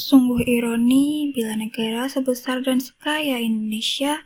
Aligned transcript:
Sungguh 0.00 0.40
ironi 0.48 1.28
bila 1.28 1.52
negara 1.60 2.08
sebesar 2.08 2.64
dan 2.64 2.80
sekaya 2.80 3.36
Indonesia 3.36 4.24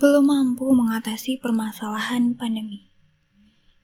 belum 0.00 0.32
mampu 0.32 0.72
mengatasi 0.72 1.36
permasalahan 1.36 2.32
pandemi. 2.32 2.88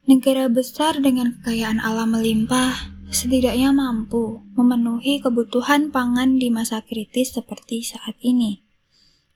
Negara 0.08 0.48
besar 0.48 0.96
dengan 1.04 1.36
kekayaan 1.36 1.84
alam 1.84 2.16
melimpah 2.16 2.96
setidaknya 3.12 3.76
mampu 3.76 4.40
memenuhi 4.56 5.20
kebutuhan 5.20 5.92
pangan 5.92 6.40
di 6.40 6.48
masa 6.48 6.80
kritis 6.80 7.36
seperti 7.36 7.84
saat 7.84 8.16
ini. 8.24 8.64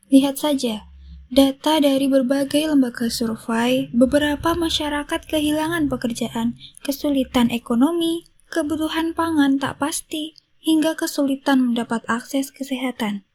Lihat 0.09 0.41
saja, 0.41 0.89
data 1.29 1.77
dari 1.77 2.09
berbagai 2.09 2.73
lembaga 2.73 3.13
survei, 3.13 3.93
beberapa 3.93 4.57
masyarakat 4.57 5.29
kehilangan 5.29 5.93
pekerjaan, 5.93 6.57
kesulitan 6.81 7.53
ekonomi, 7.53 8.25
kebutuhan 8.49 9.13
pangan 9.13 9.61
tak 9.61 9.77
pasti, 9.77 10.41
hingga 10.63 10.95
kesulitan 10.95 11.61
mendapat 11.75 12.07
akses 12.07 12.55
kesehatan. 12.55 13.27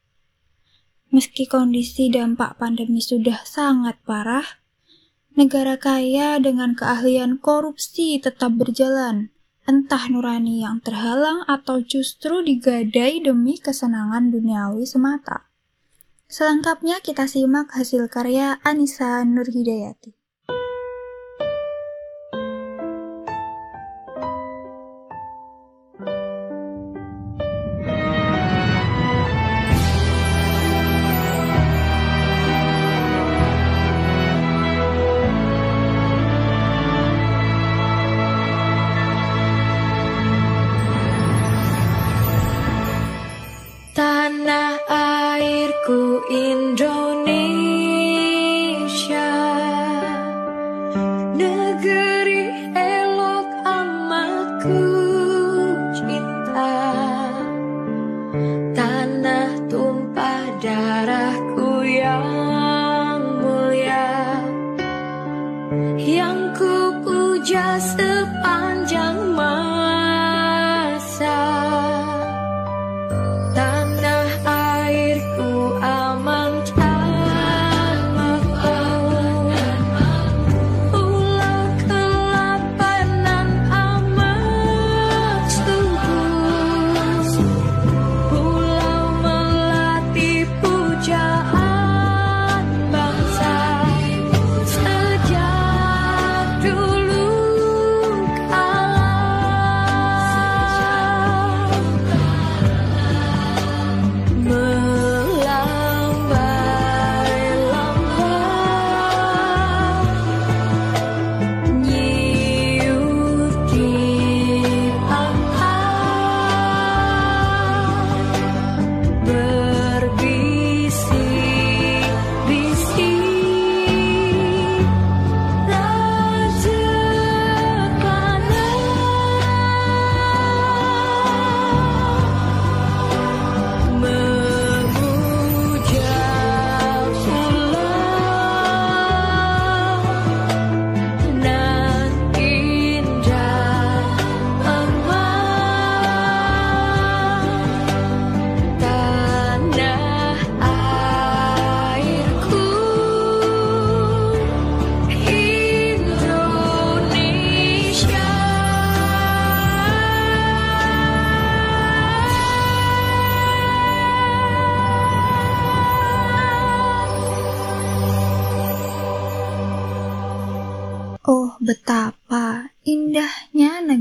Meski 1.12 1.44
kondisi 1.44 2.08
dampak 2.08 2.56
pandemi 2.56 3.00
sudah 3.00 3.44
sangat 3.44 3.96
parah, 4.02 4.58
Negara 5.38 5.78
kaya 5.78 6.42
dengan 6.42 6.74
keahlian 6.74 7.38
korupsi 7.38 8.18
tetap 8.18 8.58
berjalan, 8.58 9.30
entah 9.70 10.10
nurani 10.10 10.66
yang 10.66 10.82
terhalang 10.82 11.46
atau 11.46 11.78
justru 11.78 12.42
digadai 12.42 13.22
demi 13.22 13.54
kesenangan 13.54 14.34
duniawi 14.34 14.82
semata. 14.82 15.46
Selengkapnya 16.26 16.98
kita 16.98 17.30
simak 17.30 17.70
hasil 17.70 18.10
karya 18.10 18.58
Anissa 18.66 19.22
Nurhidayati. 19.22 20.17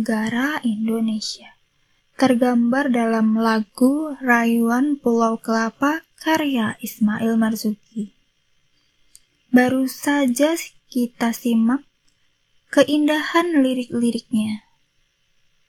Negara 0.08 0.64
Indonesia. 0.64 1.60
Tergambar 2.16 2.88
dalam 2.88 3.36
lagu 3.36 4.16
Rayuan 4.24 4.96
Pulau 5.04 5.36
Kelapa 5.36 6.00
karya 6.24 6.80
Ismail 6.80 7.36
Marzuki. 7.36 8.16
Baru 9.52 9.84
saja 9.92 10.56
kita 10.88 11.36
simak 11.36 11.84
keindahan 12.72 13.60
lirik-liriknya. 13.60 14.64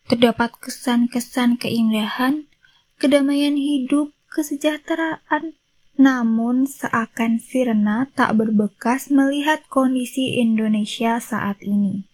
Terdapat 0.06 0.54
kesan-kesan 0.62 1.58
keindahan, 1.58 2.46
kedamaian 3.02 3.58
hidup, 3.58 4.14
kesejahteraan, 4.30 5.58
namun 5.98 6.70
seakan 6.70 7.42
Sirena 7.42 8.06
tak 8.14 8.38
berbekas 8.38 9.10
melihat 9.10 9.66
kondisi 9.66 10.38
Indonesia 10.38 11.18
saat 11.18 11.58
ini. 11.66 12.06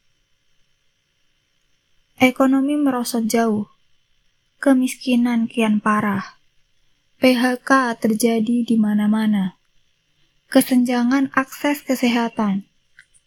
Ekonomi 2.14 2.78
merosot 2.78 3.26
jauh, 3.26 3.66
kemiskinan 4.62 5.50
kian 5.50 5.82
parah, 5.82 6.38
PHK 7.18 7.98
terjadi 7.98 8.62
di 8.62 8.76
mana-mana, 8.78 9.58
kesenjangan 10.46 11.34
akses 11.34 11.82
kesehatan, 11.82 12.70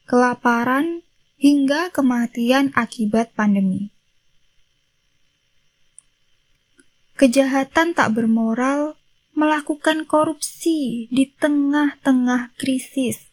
kelaparan, 0.08 1.04
hingga 1.38 1.94
kematian 1.94 2.74
akibat 2.74 3.30
pandemi. 3.38 3.94
Kejahatan 7.20 7.94
tak 7.94 8.16
bermoral 8.18 8.98
melakukan 9.38 10.10
korupsi 10.10 11.06
di 11.14 11.30
tengah-tengah 11.38 12.58
krisis, 12.58 13.30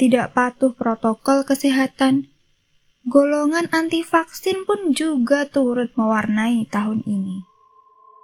tidak 0.00 0.32
patuh 0.32 0.72
protokol 0.72 1.44
kesehatan, 1.44 2.31
golongan 3.02 3.66
anti 3.74 4.06
vaksin 4.06 4.62
pun 4.62 4.94
juga 4.94 5.42
turut 5.50 5.90
mewarnai 5.98 6.70
tahun 6.70 7.02
ini. 7.02 7.42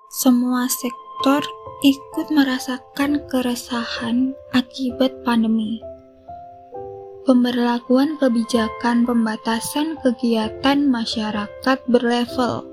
Semua 0.06 0.70
sektor 0.70 1.42
ikut 1.82 2.30
merasakan 2.30 3.26
keresahan 3.26 4.38
akibat 4.54 5.10
pandemi. 5.26 5.82
Pemberlakuan 7.26 8.16
kebijakan 8.22 9.04
pembatasan 9.04 9.98
kegiatan 10.00 10.86
masyarakat 10.88 11.78
berlevel 11.90 12.64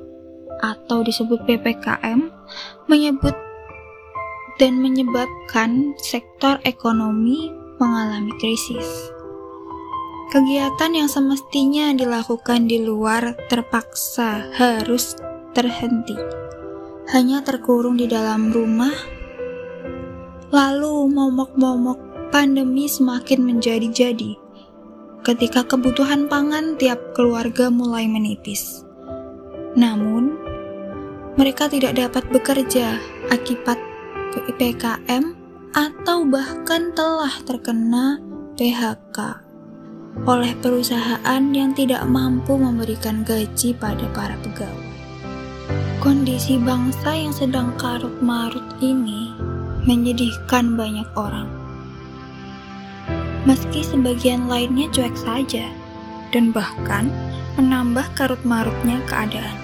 atau 0.64 1.04
disebut 1.04 1.42
PPKM 1.44 2.32
menyebut 2.88 3.36
dan 4.56 4.80
menyebabkan 4.80 5.92
sektor 6.00 6.62
ekonomi 6.64 7.52
mengalami 7.82 8.32
krisis. 8.40 9.15
Kegiatan 10.36 10.92
yang 10.92 11.08
semestinya 11.08 11.96
dilakukan 11.96 12.68
di 12.68 12.84
luar 12.84 13.40
terpaksa 13.48 14.52
harus 14.52 15.16
terhenti. 15.56 16.20
hanya 17.16 17.40
terkurung 17.40 17.96
di 17.96 18.04
dalam 18.04 18.52
rumah. 18.52 18.92
Lalu 20.52 21.08
momok-momok 21.08 22.28
pandemi 22.36 22.92
semakin 22.92 23.48
menjadi-jadi 23.48 24.36
ketika 25.24 25.64
kebutuhan 25.64 26.28
pangan 26.28 26.76
tiap 26.76 27.00
keluarga 27.16 27.72
mulai 27.72 28.04
menipis. 28.04 28.84
Namun, 29.80 30.36
mereka 31.40 31.72
tidak 31.72 31.96
dapat 31.96 32.28
bekerja 32.28 33.00
akibat 33.32 33.80
PPKM 34.36 35.32
atau 35.72 36.28
bahkan 36.28 36.92
telah 36.92 37.32
terkena 37.48 38.20
PHK 38.60 39.45
oleh 40.24 40.56
perusahaan 40.64 41.44
yang 41.52 41.76
tidak 41.76 42.08
mampu 42.08 42.56
memberikan 42.56 43.28
gaji 43.28 43.76
pada 43.76 44.08
para 44.16 44.40
pegawai. 44.40 44.88
Kondisi 46.00 46.56
bangsa 46.56 47.12
yang 47.12 47.36
sedang 47.36 47.76
karut-marut 47.76 48.64
ini 48.80 49.36
menyedihkan 49.84 50.80
banyak 50.80 51.08
orang. 51.20 51.52
Meski 53.44 53.84
sebagian 53.84 54.48
lainnya 54.48 54.88
cuek 54.96 55.14
saja 55.20 55.68
dan 56.32 56.56
bahkan 56.56 57.12
menambah 57.60 58.08
karut-marutnya 58.16 59.04
keadaan. 59.06 59.58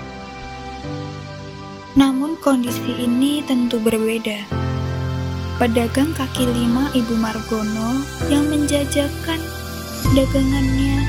Namun 1.95 2.39
kondisi 2.39 2.95
ini 3.01 3.43
tentu 3.43 3.81
berbeda. 3.81 4.47
Pedagang 5.61 6.09
kaki 6.17 6.49
lima 6.49 6.89
Ibu 6.97 7.13
Margono 7.21 8.01
yang 8.33 8.49
menjajakan 8.49 9.60
dagangannya 10.11 11.07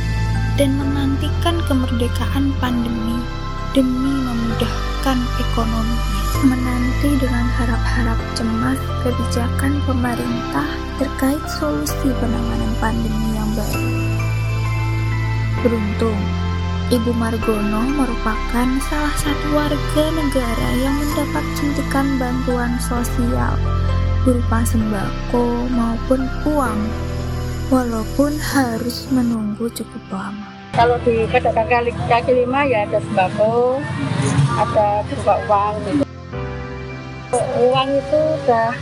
dan 0.54 0.78
menantikan 0.78 1.58
kemerdekaan 1.66 2.54
pandemi 2.62 3.19
demi 3.75 4.14
memudahkan 4.22 5.19
ekonominya. 5.43 6.20
Menanti 6.43 7.10
dengan 7.22 7.46
harap-harap 7.54 8.19
cemas 8.34 8.81
kebijakan 9.06 9.78
pemerintah 9.87 10.66
terkait 10.99 11.43
solusi 11.60 12.10
penanganan 12.19 12.72
pandemi 12.82 13.37
yang 13.37 13.50
baru. 13.54 13.87
Beruntung, 15.62 16.19
Ibu 16.90 17.14
Margono 17.14 17.82
merupakan 17.94 18.69
salah 18.90 19.14
satu 19.14 19.46
warga 19.54 20.04
negara 20.19 20.69
yang 20.82 20.94
mendapat 20.99 21.44
suntikan 21.54 22.06
bantuan 22.19 22.75
sosial 22.82 23.54
berupa 24.22 24.62
sembako 24.62 25.66
maupun 25.70 26.26
uang, 26.46 26.81
walaupun 27.73 28.37
harus 28.37 29.09
menunggu 29.09 29.65
cukup 29.73 30.05
lama. 30.13 30.53
Kalau 30.77 31.01
di 31.09 31.25
pedagang 31.25 31.65
kaki, 31.73 31.93
kaki 32.05 32.45
lima 32.45 32.69
ya 32.69 32.85
ada 32.85 33.01
sembako, 33.01 33.81
ada 34.61 35.01
berupa 35.09 35.35
uang 35.49 35.75
gitu. 35.89 36.05
Uang 37.33 37.89
itu 37.97 38.19
udah 38.21 38.73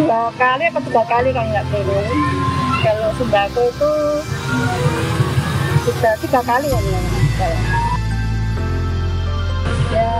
dua 0.00 0.32
kali 0.40 0.64
atau 0.72 0.80
tiga 0.80 1.04
kali 1.04 1.28
kan 1.36 1.44
nggak 1.52 1.66
turun. 1.68 2.06
Kalau 2.80 3.08
sembako 3.20 3.60
itu 3.68 3.92
sudah 5.84 6.14
tiga 6.24 6.40
kali 6.40 6.66
kan 6.72 6.84
ya. 6.88 7.00
Ya 9.92 10.12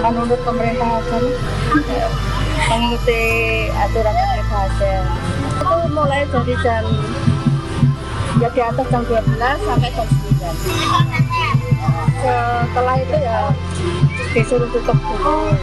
menurut 0.00 0.40
pemerintah 0.40 1.04
aja 1.04 1.16
mengikuti 2.64 3.22
aturan 3.76 4.14
pemerintah 4.16 4.60
aja. 4.72 4.94
Mulai 5.94 6.26
dari 6.26 6.54
jam 6.58 6.82
ya 8.42 8.48
di 8.50 8.60
atas 8.66 8.86
jam 8.90 9.06
12 9.06 9.38
sampai 9.38 9.90
jam 9.94 10.08
9 10.10 10.74
setelah 12.18 12.94
itu 12.98 13.16
ya 13.22 13.38
disuruh 14.34 14.66
tutup 14.74 14.98
dulu 14.98 15.54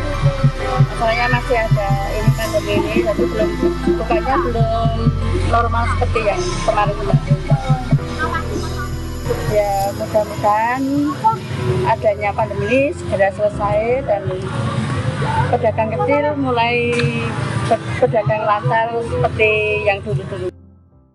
soalnya 0.96 1.28
masih 1.36 1.58
ada 1.60 1.90
ini 2.16 2.32
pandemi 2.32 2.74
ini 2.80 2.94
jadi 3.04 3.24
belum 3.28 3.50
bukanya 4.00 4.36
belum 4.40 4.98
normal 5.52 5.84
seperti 6.00 6.20
yang 6.24 6.42
kemarin 6.64 6.96
ya 9.52 9.74
mudah-mudahan 10.00 10.82
adanya 11.92 12.30
pandemi 12.32 12.96
segera 12.96 13.30
selesai 13.36 14.08
dan 14.08 14.24
pedagang 15.52 15.90
kecil 15.92 16.26
mulai 16.40 16.96
pedagang 18.00 18.44
lancar 18.44 18.88
seperti 19.08 19.52
yang 19.88 20.00
dulu-dulu 20.04 20.61